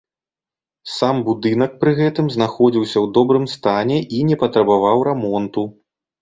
Сам 0.93 1.19
будынак 1.27 1.75
пры 1.83 1.91
гэтым 1.99 2.31
знаходзіўся 2.35 2.97
ў 3.05 3.11
добрым 3.19 3.45
стане 3.55 3.99
і 4.21 4.23
не 4.31 4.35
патрабаваў 4.45 4.97
рамонту. 5.11 5.69